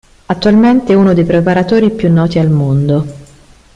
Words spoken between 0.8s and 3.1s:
è uno dei preparatori più noti al mondo.